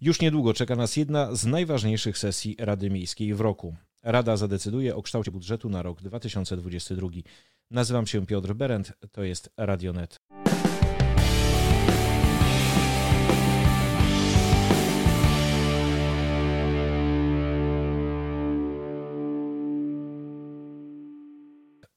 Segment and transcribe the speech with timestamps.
[0.00, 3.74] Już niedługo czeka nas jedna z najważniejszych sesji Rady Miejskiej w roku.
[4.02, 7.08] Rada zadecyduje o kształcie budżetu na rok 2022.
[7.70, 10.16] Nazywam się Piotr Berend, to jest Radionet.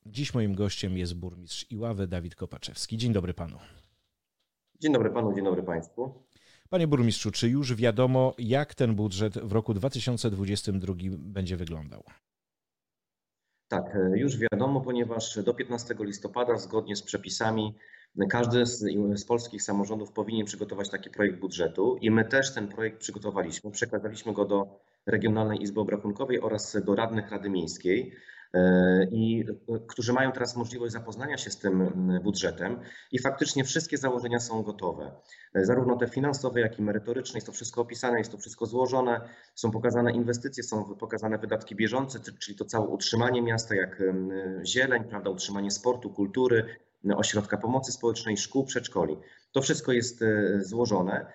[0.05, 2.97] Dziś moim gościem jest burmistrz Iławy Dawid Kopaczewski.
[2.97, 3.57] Dzień dobry panu.
[4.79, 6.30] Dzień dobry panu, dzień dobry państwu.
[6.73, 12.04] Panie burmistrzu, czy już wiadomo, jak ten budżet w roku 2022 będzie wyglądał?
[13.68, 17.75] Tak, e, już wiadomo, ponieważ do 15 listopada, zgodnie z przepisami,
[18.29, 18.79] każdy z,
[19.15, 23.71] z, polskich samorządów powinien przygotować taki projekt budżetu i my też ten projekt przygotowaliśmy.
[23.71, 28.15] Przekazaliśmy go do Regionalnej Izby Obrachunkowej oraz do radnych Rady Miejskiej.
[28.54, 31.91] E, i e, którzy mają teraz możliwość zapoznania się z tym
[32.23, 32.80] budżetem
[33.11, 35.11] i faktycznie wszystkie założenia są gotowe.
[35.53, 39.22] E, zarówno te finansowe, jak i merytoryczne, jest to wszystko opisane, jest to wszystko złożone,
[39.55, 44.03] są pokazane inwestycje, są pokazane wydatki bieżące, czyli to całe utrzymanie miasta, jak
[44.66, 46.66] zieleń, prawda, utrzymanie sportu, kultury,
[47.16, 49.17] ośrodka pomocy społecznej, szkół, przedszkoli.
[49.52, 50.23] To wszystko jest
[50.59, 51.25] złożone.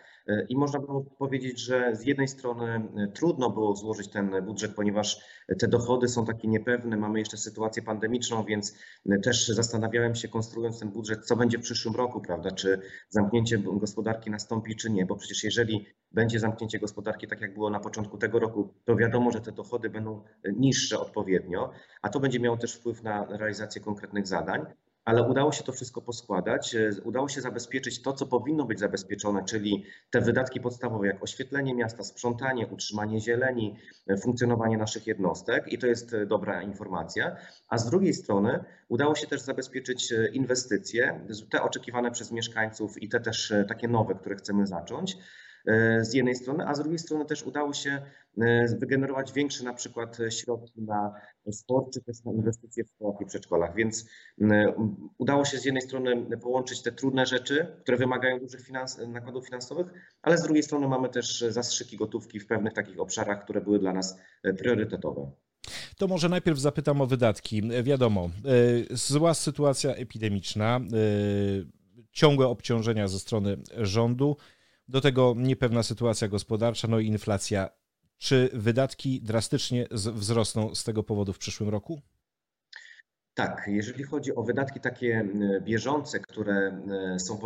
[0.48, 5.20] I można było powiedzieć, że z jednej strony e, trudno było złożyć ten budżet, ponieważ
[5.58, 8.78] te dochody są takie niepewne, mamy jeszcze sytuację pandemiczną, więc
[9.10, 12.50] e, też zastanawiałem się, konstruując ten budżet, co będzie w przyszłym roku, prawda?
[12.50, 17.70] Czy zamknięcie gospodarki nastąpi, czy nie, bo przecież jeżeli będzie zamknięcie gospodarki, tak jak było
[17.70, 22.20] na początku tego roku, to wiadomo, że te dochody będą e, niższe odpowiednio, a to
[22.20, 24.66] będzie miało też wpływ na realizację konkretnych zadań
[25.06, 26.74] ale udało się to wszystko poskładać.
[26.74, 31.74] E, udało się zabezpieczyć to, co powinno być zabezpieczone, czyli te wydatki podstawowe, jak oświetlenie
[31.74, 37.36] miasta, sprzątanie, utrzymanie zieleni, e, funkcjonowanie naszych jednostek i to jest e, dobra informacja.
[37.68, 43.20] A z drugiej strony udało się też zabezpieczyć inwestycje, te oczekiwane przez mieszkańców i te
[43.20, 45.16] też takie nowe, które chcemy zacząć
[46.00, 48.02] z jednej strony, a z drugiej strony też udało się
[48.78, 51.14] wygenerować większe na przykład środki na
[51.50, 53.74] sport, czy też na inwestycje w szkołach i przedszkolach.
[53.76, 54.06] Więc
[55.18, 59.86] udało się z jednej strony połączyć te trudne rzeczy, które wymagają dużych finans, nakładów finansowych,
[60.22, 63.92] ale z drugiej strony mamy też zastrzyki gotówki w pewnych takich obszarach, które były dla
[63.92, 65.30] nas e, priorytetowe.
[65.96, 67.62] To może najpierw zapytam o wydatki.
[67.82, 68.30] Wiadomo,
[68.90, 70.80] e, zła sytuacja epidemiczna, e,
[72.12, 74.36] ciągłe obciążenia ze strony rządu,
[74.88, 77.68] do tego niepewna sytuacja gospodarcza, no i inflacja.
[78.18, 82.02] Czy wydatki drastycznie wzrosną z tego powodu w przyszłym roku?
[83.36, 85.28] Tak, jeżeli chodzi o wydatki takie
[85.60, 86.80] bieżące, które
[87.18, 87.38] są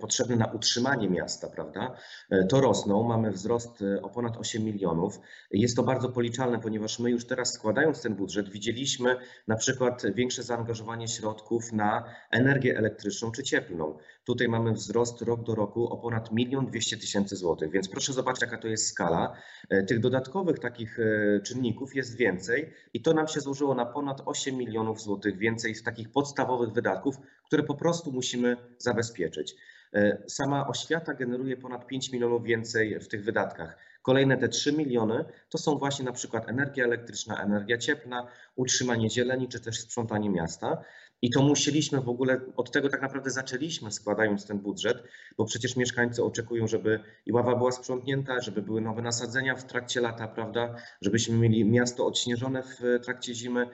[0.00, 1.96] potrzebne na utrzymanie miasta, prawda,
[2.30, 3.02] e, to rosną.
[3.02, 5.20] Mamy wzrost e, o ponad 8 milionów.
[5.50, 9.16] Jest to bardzo policzalne, ponieważ my już teraz składając ten budżet widzieliśmy
[9.46, 13.98] na przykład większe zaangażowanie środków na energię elektryczną czy cieplną.
[14.28, 18.42] Tutaj mamy wzrost rok do roku o ponad 1 200 tysięcy złotych, więc proszę zobaczyć,
[18.42, 19.36] jaka to jest skala.
[19.68, 20.98] E, tych dodatkowych takich
[21.42, 25.82] czynników jest więcej i to nam się złożyło na ponad 8 milionów złotych więcej z
[25.82, 27.16] takich podstawowych wydatków,
[27.46, 29.54] które po prostu musimy zabezpieczyć.
[29.94, 33.78] E, sama oświata generuje ponad 5 milionów więcej w tych wydatkach.
[34.02, 39.48] Kolejne te 3 miliony to są właśnie na przykład energia elektryczna, energia cieplna, utrzymanie zieleni
[39.48, 40.84] czy też sprzątanie miasta.
[41.22, 45.02] I to musieliśmy w ogóle, od tego tak naprawdę zaczęliśmy składając ten budżet,
[45.36, 50.00] bo przecież mieszkańcy oczekują, żeby i ława była sprzątnięta, żeby były nowe nasadzenia w trakcie
[50.00, 53.66] lata, prawda, żebyśmy mieli miasto odśnieżone w trakcie zimy,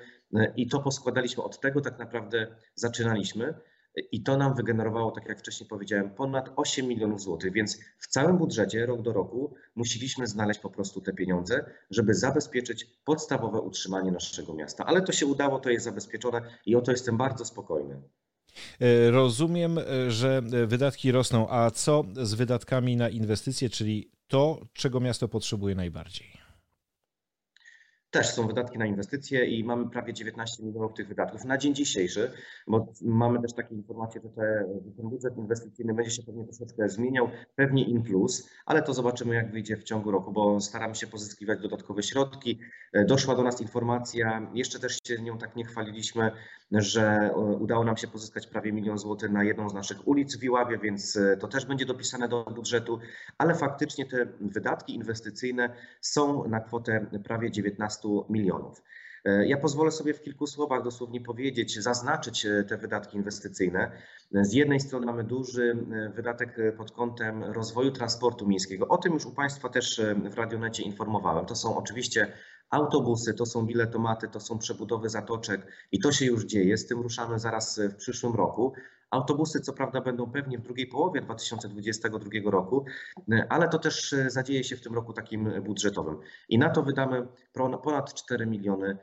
[0.57, 3.55] i to poskładaliśmy, od tego tak naprawdę zaczynaliśmy.
[4.13, 8.39] I to nam wygenerowało, tak jak wcześniej powiedziałem, ponad 8 milionów złotych, więc w całym
[8.39, 14.55] budżecie rok do roku musieliśmy znaleźć po prostu te pieniądze, żeby zabezpieczyć podstawowe utrzymanie naszego
[14.55, 14.87] miasta.
[14.87, 18.03] Ale to się udało, to jest zabezpieczone i o to jestem bardzo spokojny.
[18.81, 25.01] E, rozumiem, e, że wydatki rosną, a co z wydatkami na inwestycje, czyli to, czego
[25.01, 26.44] miasto potrzebuje najbardziej?
[28.15, 32.31] Też są wydatki na inwestycje i mamy prawie 19 milionów tych wydatków na dzień dzisiejszy,
[32.67, 34.65] bo mamy też takie informacje, że, te,
[34.97, 39.53] ten budżet inwestycyjny będzie się pewnie troszeczkę zmieniał, pewnie in plus, ale to zobaczymy jak
[39.53, 42.61] wyjdzie w ciągu roku, bo staramy się pozyskiwać dodatkowe środki.
[43.07, 46.31] Doszła do nas informacja, jeszcze też się nią tak nie chwaliliśmy,
[46.83, 50.45] że e, udało nam się pozyskać prawie milion złotych na jedną z naszych ulic w
[50.45, 52.99] Iławie, więc e, to też będzie dopisane do budżetu,
[53.39, 58.83] ale faktycznie te wydatki inwestycyjne są na kwotę prawie 19 milionów.
[59.25, 63.91] E, ja pozwolę sobie w kilku słowach dosłownie powiedzieć, zaznaczyć te wydatki inwestycyjne.
[64.33, 65.77] Z jednej strony mamy duży
[66.15, 68.89] wydatek pod kątem rozwoju transportu miejskiego.
[68.89, 70.01] O tym już u Państwa też
[70.31, 71.47] w Radionecie informowałem.
[71.47, 72.33] To są oczywiście
[72.71, 76.77] autobusy, to są biletomaty, to są przebudowy zatoczek i to się już dzieje.
[76.77, 78.73] Z tym ruszamy zaraz w przyszłym roku.
[79.11, 82.85] Autobusy co prawda będą pewnie w drugiej połowie 2022 roku,
[83.49, 86.19] ale to też zadzieje się w tym roku takim budżetowym.
[86.49, 87.29] I na to wydamy
[87.83, 88.99] ponad 4 miliony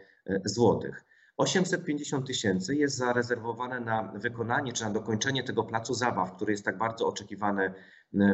[0.45, 1.03] złotych.
[1.41, 6.77] 850 tysięcy jest zarezerwowane na wykonanie czy na dokończenie tego placu zabaw, który jest tak
[6.77, 7.73] bardzo oczekiwany e,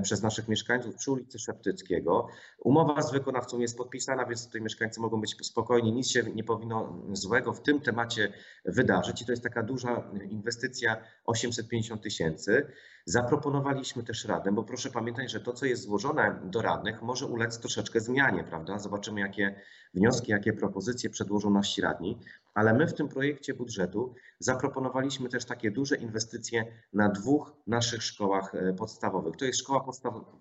[0.04, 2.28] przez naszych mieszkańców przy ulicy Szeptyckiego.
[2.60, 7.04] Umowa z wykonawcą jest podpisana, więc tutaj mieszkańcy mogą być spokojni, nic się nie powinno
[7.12, 8.34] złego w tym temacie
[8.66, 12.68] wydarzyć i to jest taka duża inwestycja 850 tysięcy.
[13.06, 17.60] Zaproponowaliśmy też radę, bo proszę pamiętać, że to, co jest złożone do radnych, może ulec
[17.60, 18.80] troszeczkę zmianie, prawda?
[18.80, 19.62] Zobaczymy, jakie
[19.94, 22.20] wnioski, jakie propozycje przedłożą nasi radni,
[22.58, 28.56] ale my w tym projekcie budżetu zaproponowaliśmy też takie duże inwestycje na dwóch naszych szkołach
[28.56, 29.36] e, podstawowych.
[29.36, 29.86] To jest szkoła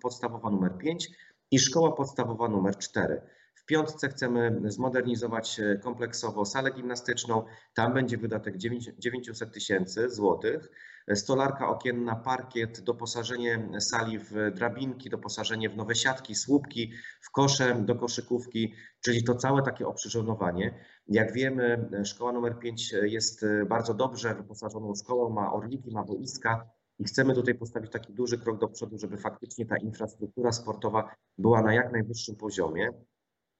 [0.01, 1.09] podstawowa numer 5
[1.51, 3.21] i szkoła podstawowa numer 4
[3.67, 7.45] piątce chcemy zmodernizować e, kompleksowo salę gimnastyczną.
[7.73, 8.57] Tam będzie wydatek
[8.97, 10.69] 900 tysięcy złotych.
[11.15, 17.95] Stolarka okienna, parkiet, doposażenie sali w drabinki, doposażenie w nowe siatki, słupki, w kosze do
[17.95, 20.79] koszykówki, czyli to całe takie oprzyrządowanie.
[21.07, 26.69] Jak wiemy, szkoła numer 5 jest bardzo dobrze wyposażoną szkołą, ma orliki, ma boiska,
[26.99, 31.61] i chcemy tutaj postawić taki duży krok do przodu, żeby faktycznie ta infrastruktura sportowa była
[31.61, 32.89] na jak najwyższym poziomie.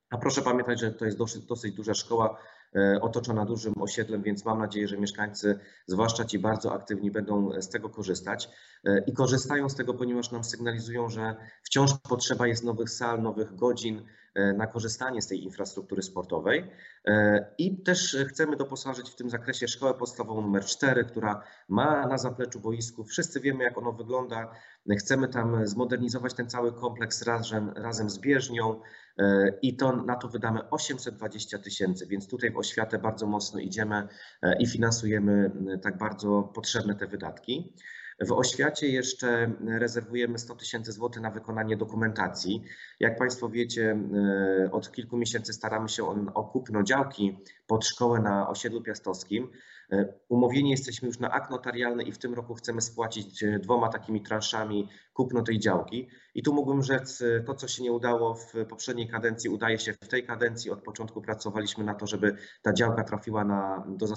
[0.09, 2.37] A proszę pamiętać, że to jest dosyć, dosyć duża szkoła
[3.01, 7.89] otoczona dużym osiedlem, więc mam nadzieję, że mieszkańcy, zwłaszcza ci bardzo aktywni, będą z tego
[7.89, 8.49] korzystać.
[8.85, 13.55] E, I korzystają z tego, ponieważ nam sygnalizują, że wciąż potrzeba jest nowych sal, nowych
[13.55, 14.03] godzin e,
[14.57, 16.71] na korzystanie z tej infrastruktury sportowej.
[17.57, 22.59] I też chcemy doposażyć w tym zakresie szkołę podstawową numer 4, która ma na zapleczu
[22.59, 23.03] boisku.
[23.03, 24.51] Wszyscy wiemy, jak ono wygląda.
[24.99, 28.81] Chcemy tam zmodernizować ten cały kompleks razem, razem z bieżnią.
[29.17, 34.07] E, i to na to wydamy 820 tysięcy, więc tutaj w oświatę bardzo mocno idziemy
[34.41, 35.51] e, i finansujemy
[35.81, 37.73] tak bardzo potrzebne te wydatki.
[38.19, 42.63] W oświacie jeszcze rezerwujemy 100 tysięcy złotych na wykonanie dokumentacji.
[42.99, 43.97] Jak Państwo wiecie,
[44.65, 47.37] e, od kilku miesięcy staramy się o kupno działki
[47.67, 49.51] pod szkołę na osiedlu piastowskim.
[49.91, 53.89] E, umówieni jesteśmy już na akt notarialny i w tym roku chcemy spłacić e, dwoma
[53.89, 56.07] takimi transzami kupno tej działki.
[56.35, 59.93] I tu mógłbym rzec, e, to co się nie udało w poprzedniej kadencji, udaje się
[59.93, 60.71] w tej kadencji.
[60.71, 64.07] Od początku pracowaliśmy na to, żeby ta działka trafiła na, do,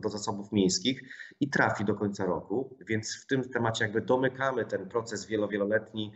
[0.00, 1.02] do zasobów miejskich
[1.40, 2.76] i trafi do końca roku.
[2.88, 6.12] Więc w tym temacie jakby domykamy ten proces wielowieloletni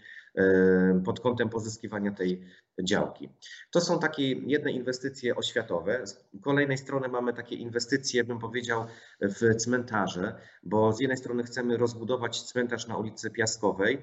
[1.05, 2.43] pod kątem pozyskiwania tej
[2.83, 3.29] działki.
[3.71, 6.07] To są takie jedne inwestycje oświatowe.
[6.07, 8.87] Z kolejnej strony mamy takie inwestycje, bym powiedział,
[9.21, 14.03] w cmentarze, bo z jednej strony chcemy rozbudować cmentarz na ulicy Piaskowej,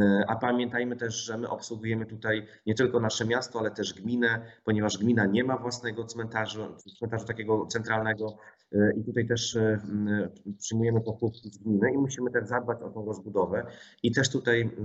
[0.00, 4.52] E, a pamiętajmy też, że my obsługujemy tutaj nie tylko nasze miasto, ale też gminę,
[4.64, 6.68] ponieważ gmina nie ma własnego cmentarza,
[6.98, 8.61] cmentarza takiego centralnego e,
[8.96, 9.78] i tutaj też e,
[10.58, 13.66] przyjmujemy pochówki z gminy i musimy też zadbać o tą rozbudowę
[14.02, 14.76] i też tutaj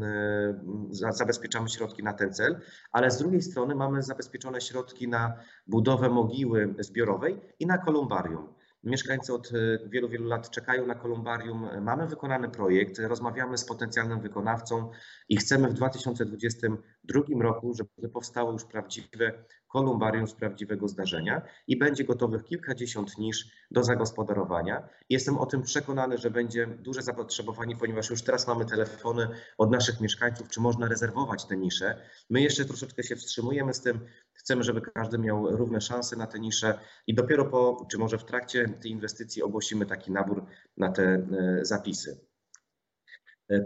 [0.89, 2.59] zabezpieczamy środki na ten cel,
[2.91, 5.33] ale z drugiej strony mamy zabezpieczone środki na
[5.67, 8.57] budowę mogiły zbiorowej i na kolumbarium.
[8.83, 11.67] Mieszkańcy od e, wielu, wielu lat czekają na kolumbarium.
[11.81, 14.91] Mamy wykonany projekt, rozmawiamy z potencjalnym wykonawcą
[15.29, 19.43] i chcemy w 2022 roku, żeby powstało już prawdziwe
[19.77, 24.89] kolumbarium z prawdziwego zdarzenia i będzie gotowych kilkadziesiąt nisz do zagospodarowania.
[25.09, 29.27] Jestem o tym przekonany, że będzie duże zapotrzebowanie, ponieważ już teraz mamy telefony
[29.57, 32.01] od naszych mieszkańców, czy można rezerwować te nisze.
[32.29, 33.99] My jeszcze troszeczkę się wstrzymujemy z tym.
[34.33, 38.25] Chcemy, żeby każdy miał równe szanse na te nisze i dopiero po, czy może w
[38.25, 40.45] trakcie tej inwestycji ogłosimy taki nabór
[40.77, 41.25] na te e,
[41.61, 42.26] zapisy.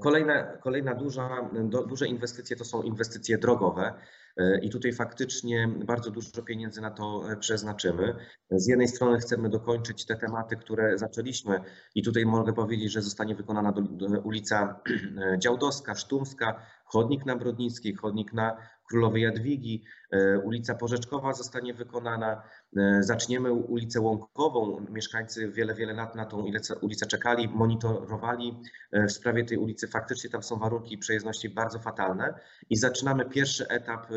[0.02, 3.94] Kolejna, kolejna duża, do, duże inwestycje to są inwestycje drogowe.
[4.38, 8.16] E, I tutaj faktycznie bardzo dużo pieniędzy na to przeznaczymy.
[8.52, 11.62] Z jednej strony chcemy dokończyć te tematy, które zaczęliśmy
[11.96, 14.82] i tutaj mogę powiedzieć, że zostanie wykonana do, do ulica
[15.44, 18.58] Działdowska, Sztumska, chodnik na Brodnickiej, chodnik na
[18.92, 22.44] Królowej Jadwigi, e, ulica Porzeczkowa zostanie wykonana,
[22.78, 24.86] e, zaczniemy ulicę Łąkową.
[24.90, 26.46] Mieszkańcy wiele, wiele lat na tą
[26.82, 28.60] ulicę czekali, monitorowali
[28.92, 29.88] e, w sprawie tej ulicy.
[29.88, 32.34] Faktycznie tam są warunki przejezdności bardzo fatalne
[32.70, 34.08] i zaczynamy pierwszy etap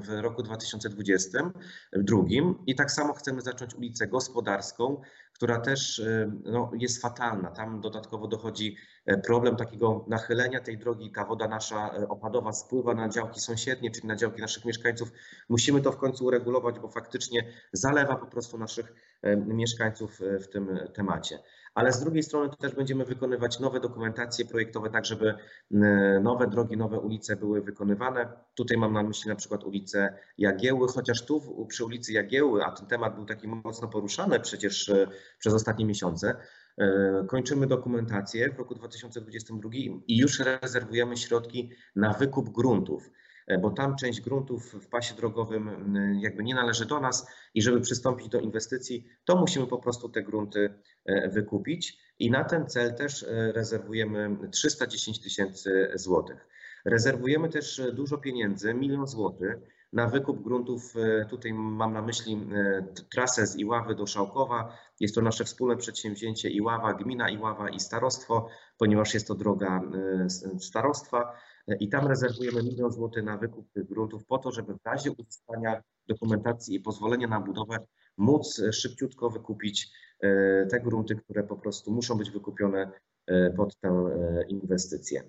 [0.00, 2.22] w roku 2022
[2.66, 5.00] i tak samo chcemy zacząć ulicę Gospodarską,
[5.34, 6.02] która też
[6.44, 7.50] no, jest fatalna.
[7.50, 8.76] Tam dodatkowo dochodzi
[9.24, 11.12] problem takiego nachylenia tej drogi.
[11.12, 15.12] Ta woda nasza opadowa spływa na działki sąsiednie, czyli na działki naszych mieszkańców.
[15.48, 18.94] Musimy to w końcu uregulować, bo faktycznie zalewa po prostu naszych
[19.46, 21.38] mieszkańców e, w tym temacie.
[21.74, 25.34] Ale z drugiej strony też będziemy wykonywać nowe dokumentacje projektowe, tak żeby
[26.22, 28.32] nowe drogi, nowe ulice były wykonywane.
[28.54, 32.86] Tutaj mam na myśli na przykład ulicę Jagieły, chociaż tu przy ulicy Jagieły, a ten
[32.86, 35.06] temat był taki mocno poruszany przecież e,
[35.38, 36.36] przez ostatnie miesiące,
[37.28, 39.70] Kończymy dokumentację w roku 2022
[40.08, 43.10] i już rezerwujemy środki na wykup gruntów.
[43.46, 47.80] E, bo tam część gruntów w pasie drogowym jakby nie należy do nas i żeby
[47.80, 50.74] przystąpić do inwestycji, to musimy po prostu te grunty
[51.04, 56.48] e, wykupić i na ten cel też e, rezerwujemy 310 tysięcy złotych.
[56.84, 59.56] Rezerwujemy też dużo pieniędzy, milion złotych
[59.92, 60.94] na wykup gruntów.
[61.30, 62.46] Tutaj mam na myśli
[63.14, 64.76] trasę z Iławy do Szałkowa.
[65.00, 69.82] Jest to nasze wspólne przedsięwzięcie Iława, gmina Iława i starostwo, ponieważ jest to droga
[70.58, 71.32] starostwa
[71.80, 75.82] i tam rezerwujemy milion złotych na wykup tych gruntów po to, żeby w razie uzyskania
[76.08, 77.78] dokumentacji i pozwolenia na budowę
[78.16, 82.90] móc szybciutko wykupić e, te grunty, które po prostu muszą być wykupione
[83.26, 85.22] e, pod tę e, inwestycję.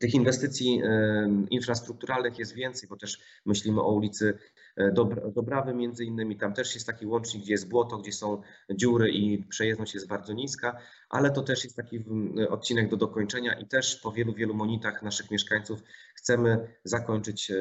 [0.00, 0.82] Tych inwestycji
[1.50, 4.38] infrastrukturalnych jest więcej, bo też myślimy o ulicy
[4.76, 4.92] e,
[5.34, 6.36] Dobrawy między innymi.
[6.36, 10.32] Tam też jest taki łącznik, gdzie jest błoto, gdzie są dziury i przejezdność jest bardzo
[10.32, 10.76] niska,
[11.08, 12.04] ale to też jest taki
[12.48, 15.82] odcinek do dokończenia i też po wielu, wielu monitach naszych mieszkańców
[16.14, 17.52] chcemy zakończyć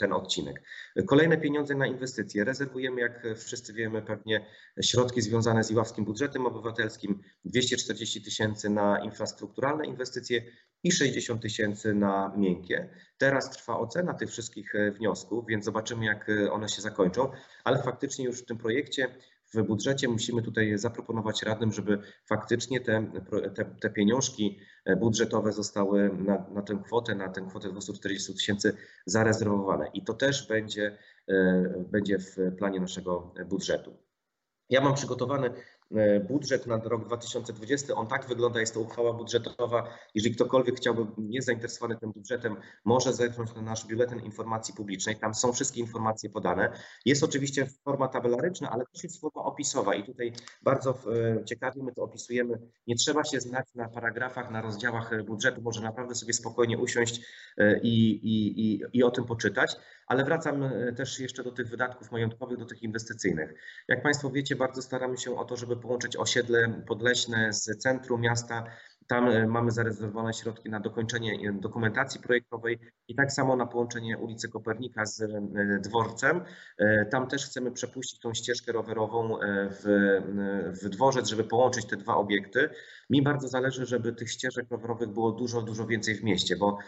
[0.00, 0.62] ten odcinek.
[1.06, 2.44] Kolejne pieniądze na inwestycje.
[2.44, 4.46] Rezerwujemy, jak wszyscy wiemy, pewnie
[4.82, 10.42] środki związane z Iławskim Budżetem Obywatelskim, 240 tysięcy na infrastrukturalne inwestycje
[10.84, 12.88] i 60 tysięcy na miękkie.
[13.18, 17.30] Teraz trwa ocena tych wszystkich e, wniosków, więc zobaczymy, jak e, one się zakończą,
[17.64, 19.08] ale faktycznie już w tym projekcie
[19.54, 23.10] w budżecie musimy tutaj zaproponować radnym, żeby faktycznie te,
[23.54, 28.76] te, te pieniążki e, budżetowe zostały na, na tę kwotę, na tę kwotę 240 tysięcy
[29.06, 29.90] zarezerwowane.
[29.94, 30.98] I to też będzie,
[31.90, 33.96] będzie w planie naszego budżetu.
[34.70, 35.50] Ja mam przygotowany
[36.28, 37.94] budżet na rok 2020.
[37.94, 39.88] On tak wygląda, jest to uchwała budżetowa.
[40.14, 45.16] Jeżeli ktokolwiek chciałby, jest zainteresowany tym budżetem, może zerknąć na nasz biuletyn informacji publicznej.
[45.16, 46.72] Tam są wszystkie informacje podane.
[47.04, 51.92] Jest oczywiście forma tabelaryczna, ale też jest forma opisowa i tutaj bardzo e, ciekawie my
[51.92, 52.58] to opisujemy.
[52.86, 57.20] Nie trzeba się znać na paragrafach, na rozdziałach budżetu, może naprawdę sobie spokojnie usiąść
[57.58, 59.76] e, i, i, i, i o tym poczytać.
[60.06, 63.54] Ale wracam też jeszcze do tych wydatków majątkowych, do tych inwestycyjnych.
[63.88, 68.64] Jak Państwo wiecie, bardzo staramy się o to, żeby połączyć osiedle podleśne z centrum miasta.
[69.06, 72.78] Tam e, mamy zarezerwowane środki na dokończenie e, dokumentacji projektowej
[73.08, 75.28] i tak samo na połączenie ulicy Kopernika z e,
[75.80, 76.40] dworcem.
[77.10, 79.38] Tam też chcemy przepuścić tą ścieżkę rowerową
[79.70, 79.84] w,
[80.82, 82.68] w dworzec, żeby połączyć te dwa obiekty.
[83.10, 86.78] Mi bardzo zależy, żeby tych ścieżek rowerowych było dużo, dużo więcej w mieście, bo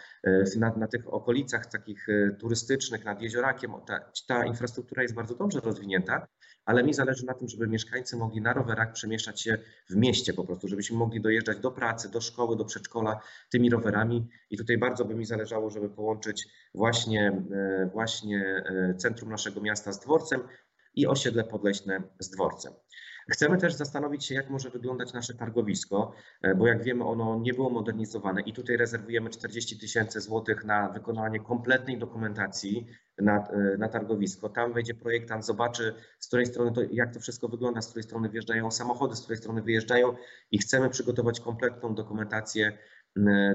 [0.57, 2.07] na, na tych okolicach takich
[2.41, 6.27] turystycznych, nad jeziorakiem, ta, ta infrastruktura jest bardzo dobrze rozwinięta,
[6.67, 9.59] ale mi zależy na tym, żeby mieszkańcy mogli na rowerach przemieszczać się
[9.91, 13.21] w mieście po prostu, żebyśmy mogli dojeżdżać do pracy, do szkoły, do przedszkola
[13.51, 19.31] tymi rowerami i tutaj bardzo by mi zależało, żeby połączyć właśnie, e, właśnie e, centrum
[19.31, 20.41] naszego miasta z dworcem
[20.95, 22.73] i osiedle podleśne z dworcem.
[23.31, 27.55] Chcemy też zastanowić się, jak może wyglądać nasze targowisko, e, bo jak wiemy, ono nie
[27.55, 32.87] było modernizowane i tutaj rezerwujemy 40 tysięcy złotych na wykonanie kompletnej dokumentacji
[33.19, 34.49] na, e, na targowisko.
[34.49, 38.29] Tam wejdzie projektant, zobaczy z której strony to, jak to wszystko wygląda, z której strony
[38.29, 40.17] wjeżdżają samochody, z której strony wyjeżdżają
[40.51, 42.79] i chcemy przygotować kompletną dokumentację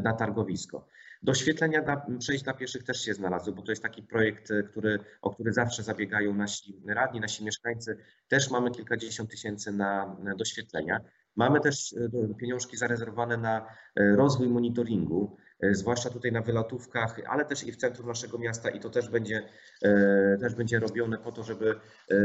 [0.03, 0.87] na targowisko.
[1.23, 4.99] Doświetlenia dla, przejść dla pieszych też się znalazły, bo to jest taki projekt, e, który,
[5.21, 7.97] o który zawsze zabiegają nasi radni, nasi mieszkańcy.
[8.27, 10.99] Też mamy kilkadziesiąt tysięcy na, doświetlenia.
[11.35, 15.37] Mamy też e, pieniążki zarezerwowane na rozwój monitoringu.
[15.61, 19.09] E, zwłaszcza tutaj na wylotówkach, ale też i w centrum naszego miasta i to też
[19.09, 19.43] będzie,
[19.83, 21.75] e, też będzie robione po to, żeby
[22.11, 22.15] e,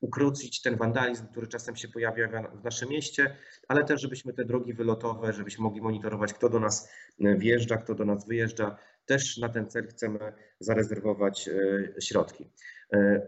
[0.00, 2.28] ukrócić ten wandalizm, który czasem się pojawia
[2.60, 3.36] w naszym mieście,
[3.68, 8.04] ale też żebyśmy te drogi wylotowe, żebyśmy mogli monitorować, kto do nas wjeżdża, kto do
[8.04, 8.78] nas wyjeżdża.
[9.06, 10.18] Też na ten cel chcemy
[10.60, 11.50] zarezerwować
[12.00, 12.50] środki.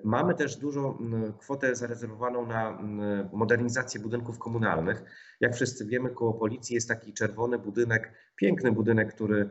[0.05, 0.99] Mamy też dużą
[1.39, 2.83] kwotę zarezerwowaną na
[3.33, 5.03] modernizację budynków komunalnych.
[5.41, 9.51] Jak wszyscy wiemy, koło policji jest taki czerwony budynek, piękny budynek, który e,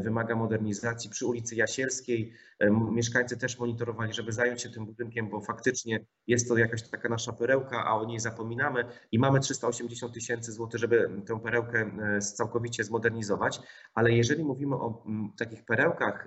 [0.00, 2.32] wymaga modernizacji przy ulicy Jasielskiej.
[2.58, 7.08] E, mieszkańcy też monitorowali, żeby zająć się tym budynkiem, bo faktycznie jest to jakaś taka
[7.08, 12.20] nasza perełka, a o niej zapominamy i mamy 380 tysięcy złotych, żeby tę perełkę e,
[12.20, 13.60] całkowicie zmodernizować.
[13.94, 15.04] Ale jeżeli mówimy o
[15.38, 16.26] takich perełkach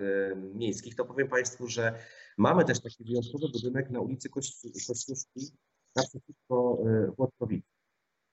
[0.54, 1.98] miejskich, to powiem Państwu, że
[2.38, 5.52] mamy też taki wyjątkowy budynek na ulicy Kościuszki
[5.96, 6.78] naprzeciwko
[7.16, 7.77] Włodkowicy.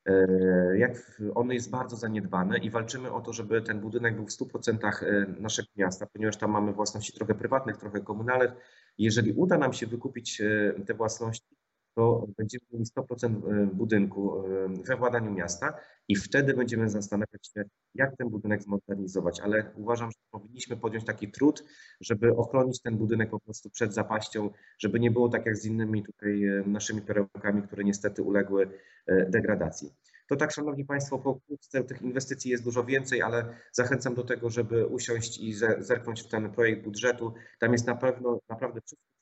[0.06, 4.30] E, jak on jest bardzo zaniedbany i walczymy o to, żeby ten budynek był w
[4.30, 8.52] 100% e, naszego miasta, ponieważ tam mamy własności trochę prywatnych, trochę komunalnych.
[8.98, 11.55] Jeżeli uda nam się wykupić e, te własności,
[11.96, 14.44] to będziemy mieli 100% budynku
[14.88, 15.74] we władaniu miasta
[16.08, 17.64] i wtedy będziemy zastanawiać się,
[17.96, 19.40] jak ten budynek zmodernizować.
[19.40, 21.64] Ale uważam, że powinniśmy podjąć taki trud,
[22.02, 24.50] żeby ochronić ten budynek po prostu przed zapaścią,
[24.80, 28.70] żeby nie było tak jak z innymi tutaj naszymi perełkami, które niestety uległy
[29.30, 29.94] degradacji.
[30.30, 34.50] To tak, Szanowni Państwo, po krótce tych inwestycji jest dużo więcej, ale zachęcam do tego,
[34.50, 37.34] żeby usiąść i zerknąć w ten projekt budżetu.
[37.60, 39.15] Tam jest na pewno naprawdę wszystko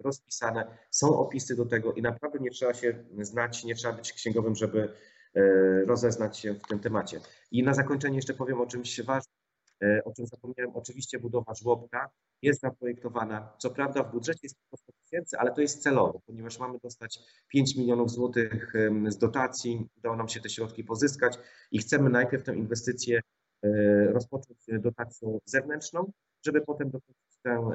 [0.00, 4.56] rozpisane, są opisy do tego i naprawdę nie trzeba się znać, nie trzeba być księgowym,
[4.56, 4.94] żeby
[5.34, 7.20] e, rozeznać się w tym temacie.
[7.50, 9.36] I na zakończenie jeszcze powiem o czymś ważnym,
[9.82, 10.70] e, o czym zapomniałem.
[10.74, 12.10] Oczywiście budowa żłobka
[12.42, 13.52] jest zaprojektowana.
[13.58, 17.18] Co prawda w budżecie jest 100 tysięcy, ale to jest celowo, ponieważ mamy dostać
[17.48, 18.72] 5 milionów złotych
[19.08, 21.38] z dotacji, udało nam się te środki pozyskać
[21.70, 23.20] i chcemy najpierw tę inwestycję
[23.62, 23.68] e,
[24.12, 26.12] rozpocząć dotacją zewnętrzną,
[26.46, 27.70] żeby potem dokończyć tę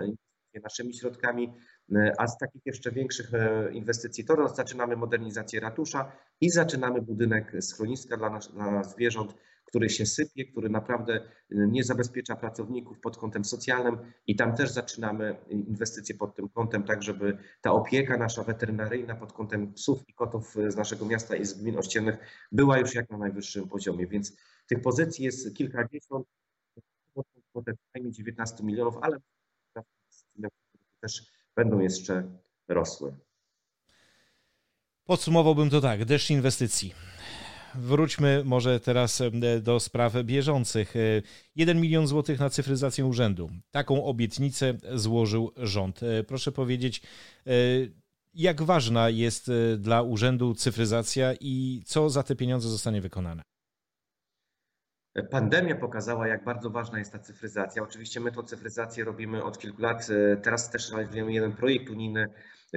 [0.64, 1.54] naszymi środkami,
[1.96, 7.52] e, a z takich jeszcze większych e, inwestycji to zaczynamy modernizację ratusza i zaczynamy budynek
[7.62, 13.18] schroniska dla, nas, dla zwierząt, który się sypie, który naprawdę e, nie zabezpiecza pracowników pod
[13.18, 18.44] kątem socjalnym i tam też zaczynamy inwestycje pod tym kątem, tak żeby ta opieka nasza
[18.44, 22.18] weterynaryjna pod kątem psów i kotów z naszego miasta i z gmin ościennych
[22.52, 24.38] była już jak na najwyższym poziomie, więc
[24.68, 26.28] tych pozycji jest kilkadziesiąt,
[27.50, 29.18] kwotę przynajmniej 19 milionów, ale
[31.02, 31.24] też
[31.56, 32.24] będą jeszcze
[32.68, 33.14] rosły.
[35.04, 36.94] Podsumowałbym to tak, deszcz inwestycji.
[37.76, 39.22] Wróćmy może teraz
[39.62, 40.94] do spraw bieżących.
[41.56, 43.50] 1 milion złotych na cyfryzację urzędu.
[43.72, 46.04] Taką obietnicę złożył rząd.
[46.04, 47.02] E, proszę powiedzieć,
[47.48, 47.52] e,
[48.34, 53.42] jak ważna jest e, dla urzędu cyfryzacja i co za te pieniądze zostanie wykonane?
[55.32, 57.84] Pandemia pokazała, jak bardzo ważna jest ta cyfryzacja.
[57.84, 60.08] Oczywiście my tą cyfryzację robimy od kilku lat.
[60.44, 62.28] Teraz też realizujemy jeden projekt unijny,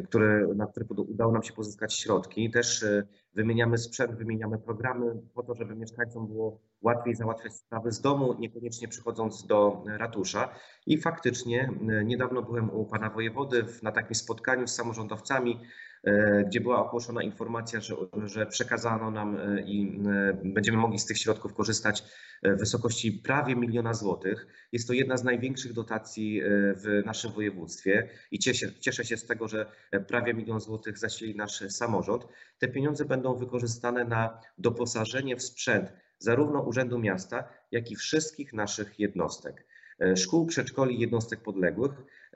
[0.08, 2.50] który, na który udało nam się pozyskać środki.
[2.50, 3.02] Też e,
[3.34, 8.88] wymieniamy sprzęt, wymieniamy programy po to, żeby mieszkańcom było łatwiej załatwiać sprawy z domu, niekoniecznie
[8.88, 10.54] przychodząc do ratusza.
[10.86, 15.58] I faktycznie e, niedawno byłem u pana wojewody na takim spotkaniu z samorządowcami,
[16.04, 20.00] E, gdzie była ogłoszona informacja, że, że przekazano nam e, i
[20.44, 22.04] będziemy mogli z tych środków korzystać
[22.42, 24.46] w wysokości prawie miliona złotych.
[24.72, 26.42] Jest to jedna z największych dotacji
[26.76, 29.66] w naszym województwie i cieszę, cieszę się z tego, że
[30.08, 32.26] prawie milion złotych zasili nasz samorząd.
[32.58, 35.92] Te pieniądze będą wykorzystane na doposażenie w sprzęt
[36.22, 39.66] zarówno Urzędu Miasta, jak i wszystkich naszych jednostek.
[40.00, 41.92] E, szkół, przedszkoli, jednostek podległych.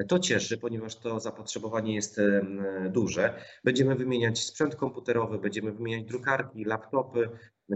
[0.09, 2.21] To cieszy, ponieważ to zapotrzebowanie jest
[2.91, 3.43] duże.
[3.65, 7.29] Będziemy wymieniać sprzęt komputerowy, będziemy wymieniać drukarki, laptopy,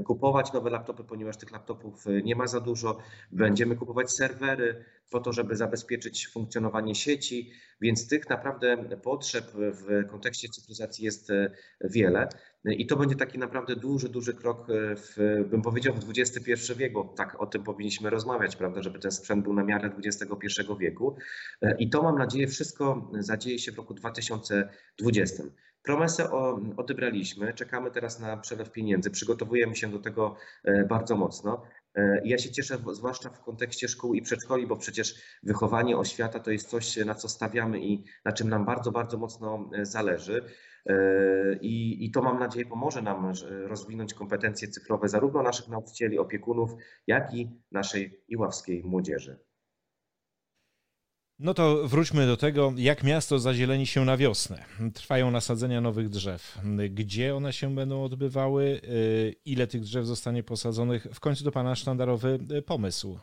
[0.05, 2.99] kupować nowe laptopy, ponieważ tych laptopów e, nie ma za dużo.
[3.33, 10.49] Będziemy kupować serwery po to, żeby zabezpieczyć funkcjonowanie sieci, więc tych naprawdę potrzeb w kontekście
[10.49, 12.29] cyfryzacji jest e, wiele.
[12.65, 17.09] I to będzie taki naprawdę duży, duży krok, w, bym powiedział, w XXI wieku.
[17.17, 20.47] Tak o tym powinniśmy rozmawiać, prawda, żeby ten sprzęt był na miarę XXI
[20.79, 21.17] wieku.
[21.63, 25.43] E, I to mam nadzieję wszystko zadzieje się w roku 2020.
[25.83, 26.31] Promesę
[26.77, 31.63] odebraliśmy, czekamy teraz na przelew pieniędzy, przygotowujemy się do tego e, bardzo mocno.
[31.95, 36.51] E, ja się cieszę, zwłaszcza w kontekście szkół i przedszkoli, bo przecież wychowanie, oświata to
[36.51, 40.45] jest coś, na co stawiamy i na czym nam bardzo, bardzo mocno e, zależy.
[41.61, 43.33] I, I, to mam nadzieję pomoże nam
[43.67, 46.71] rozwinąć kompetencje cyfrowe zarówno naszych nauczycieli, opiekunów,
[47.07, 49.39] jak i naszej iławskiej młodzieży.
[51.39, 54.65] No to wróćmy do tego, jak miasto zazieleni się na wiosnę.
[54.95, 56.59] Trwają nasadzenia nowych drzew.
[56.91, 58.81] Gdzie one się będą odbywały?
[58.85, 61.07] Y, ile tych drzew zostanie posadzonych?
[61.13, 63.19] W końcu to Pana sztandarowy pomysł.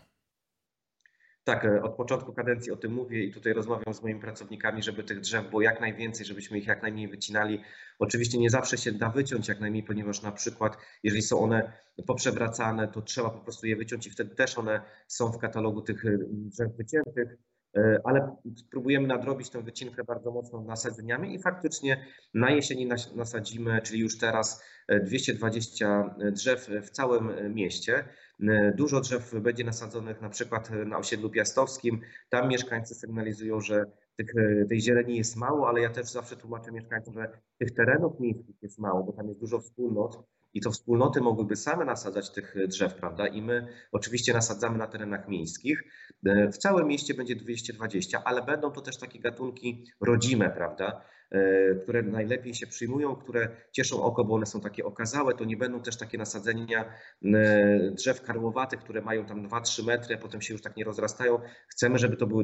[1.48, 5.04] Tak, e, od początku kadencji o tym mówię i tutaj rozmawiam z moimi pracownikami, żeby
[5.04, 7.62] tych drzew było jak najwięcej, żebyśmy ich jak najmniej wycinali.
[8.00, 11.74] Oczywiście nie zawsze się da wyciąć jak najmniej, ponieważ na przykład jeżeli są one
[12.08, 16.06] poprzewracane, to trzeba po prostu je wyciąć i wtedy też one są w katalogu tych
[16.06, 17.38] e, drzew wyciętych.
[17.78, 24.00] E, ale spróbujemy nadrobić tę wycinkę bardzo mocno nasadzeniami i faktycznie na jesieni nasadzimy, czyli
[24.00, 24.64] już teraz
[25.04, 28.04] 220 e, drzew w całym mieście.
[28.50, 32.02] E, dużo drzew będzie nasadzonych na przykład na osiedlu piastowskim.
[32.30, 33.86] Tam mieszkańcy sygnalizują, że
[34.16, 34.34] tych,
[34.70, 38.80] tej zieleni jest mało, ale ja też zawsze tłumaczę mieszkańcom, że tych terenów miejskich jest
[38.80, 43.28] mało, bo tam jest dużo wspólnot i to wspólnoty mogłyby same nasadzać tych drzew, prawda?
[43.28, 45.84] I my oczywiście nasadzamy na terenach miejskich.
[46.26, 51.02] E, w całym mieście będzie 220, ale będą to też takie gatunki rodzime, prawda?
[51.32, 55.34] E, które najlepiej się przyjmują, które cieszą oko, bo one są takie okazałe.
[55.34, 56.94] To nie będą też takie nasadzenia
[57.26, 61.40] e, drzew karłowatych, które mają tam 2-3 metry, a potem się już tak nie rozrastają.
[61.68, 62.44] Chcemy, żeby to były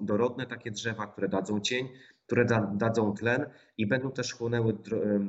[0.00, 1.88] dorodne takie drzewa, które dadzą cień,
[2.26, 3.46] które da, dadzą tlen
[3.78, 4.76] i będą też chłonęły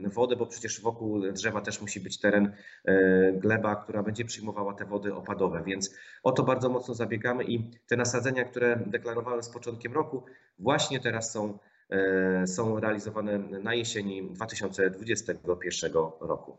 [0.03, 2.53] wodę, bo przecież wokół drzewa też musi być teren,
[2.85, 7.71] e, gleba, która będzie przyjmowała te wody opadowe, więc o to bardzo mocno zabiegamy i
[7.87, 10.23] te nasadzenia, które deklarowałem z początkiem roku,
[10.59, 16.57] właśnie teraz są, e, są realizowane na jesieni 2021 roku.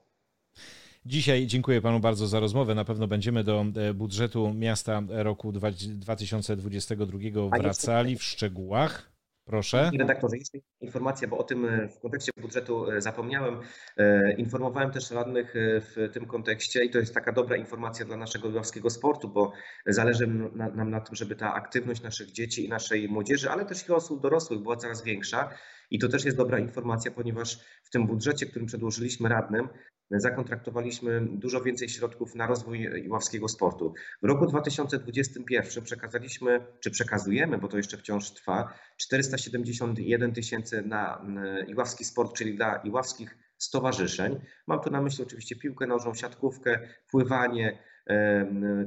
[1.07, 2.75] Dzisiaj dziękuję panu bardzo za rozmowę.
[2.75, 7.19] Na pewno będziemy do budżetu miasta roku 2022
[7.59, 9.14] wracali w szczegółach.
[9.47, 9.91] Proszę.
[9.99, 10.37] Redaktorze,
[10.81, 13.61] informacja, bo o tym e, w kontekście budżetu e, zapomniałem.
[13.97, 18.49] E, informowałem też radnych w tym kontekście i to jest taka dobra informacja dla naszego
[18.49, 19.53] lwowskiego sportu, bo
[19.87, 20.27] zależy
[20.75, 24.23] nam na tym, żeby ta aktywność naszych dzieci i naszej młodzieży, ale też i osób
[24.23, 25.51] dorosłych była coraz większa.
[25.91, 29.69] I to też jest dobra informacja, ponieważ w tym budżecie, którym przedłożyliśmy radnym,
[30.11, 33.95] zakontraktowaliśmy dużo więcej środków na rozwój iławskiego sportu.
[34.23, 41.27] W roku 2021 przekazaliśmy, czy przekazujemy, bo to jeszcze wciąż trwa, 471 tysięcy na
[41.69, 44.41] iławski sport, czyli dla iławskich stowarzyszeń.
[44.67, 47.79] Mam tu na myśli oczywiście piłkę nożną, siatkówkę, pływanie,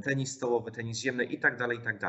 [0.03, 1.99] tenis stołowy, tenis ziemny i tak dalej, i tak.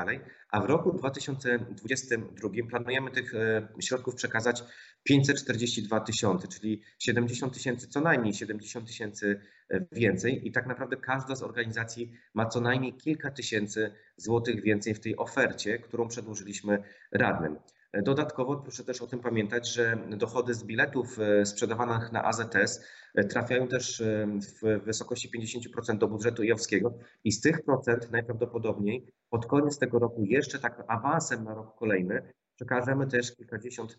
[0.51, 4.63] A w roku 2022 planujemy tych e, środków przekazać
[5.03, 11.35] 542 tysiące, czyli 70 tysięcy, co najmniej 70 tysięcy e, więcej i tak naprawdę każda
[11.35, 17.55] z organizacji ma co najmniej kilka tysięcy złotych więcej w tej ofercie, którą przedłożyliśmy radnym.
[17.93, 22.81] Dodatkowo proszę też o tym pamiętać, że dochody z biletów e, sprzedawanych na AZS
[23.15, 25.31] e, trafiają też e, w wysokości
[25.89, 30.83] 50% do budżetu jowskiego i z tych procent najprawdopodobniej pod koniec tego roku jeszcze tak
[30.87, 33.97] awansem na rok kolejny przekażemy też kilkadziesiąt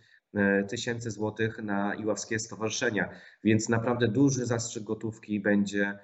[0.69, 3.11] tysięcy złotych na iławskie stowarzyszenia,
[3.45, 5.99] więc naprawdę duży zastrzyk gotówki będzie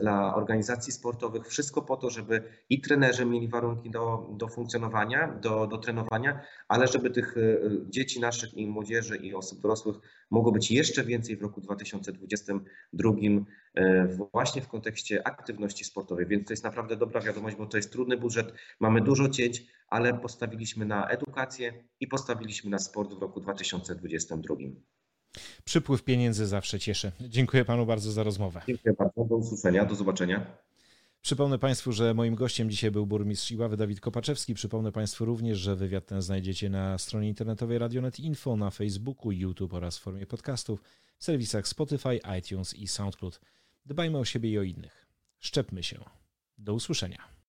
[0.00, 5.66] dla organizacji sportowych, wszystko po to, żeby i trenerzy mieli warunki do, do funkcjonowania, do,
[5.66, 7.40] do trenowania, ale żeby tych e,
[7.90, 9.96] dzieci naszych i młodzieży i osób dorosłych
[10.30, 13.10] mogło być jeszcze więcej w roku 2022
[13.74, 16.26] e, właśnie w kontekście aktywności sportowej.
[16.26, 20.14] Więc to jest naprawdę dobra wiadomość, bo to jest trudny budżet, mamy dużo cięć, ale
[20.14, 24.54] postawiliśmy na edukację i postawiliśmy na sport w roku 2022.
[25.64, 27.12] Przypływ pieniędzy zawsze cieszy.
[27.20, 28.62] Dziękuję panu bardzo za rozmowę.
[28.66, 29.24] Dziękuję bardzo.
[29.24, 29.84] Do usłyszenia.
[29.84, 30.46] Do zobaczenia.
[31.22, 34.54] Przypomnę Państwu, że moim gościem dzisiaj był burmistrz Iławy Dawid Kopaczewski.
[34.54, 39.74] Przypomnę Państwu również, że wywiad ten znajdziecie na stronie internetowej Radionet Info, na Facebooku, YouTube
[39.74, 40.82] oraz w formie podcastów,
[41.18, 43.40] w serwisach Spotify, iTunes i SoundCloud.
[43.86, 45.06] Dbajmy o siebie i o innych.
[45.38, 46.04] Szczepmy się.
[46.58, 47.39] Do usłyszenia.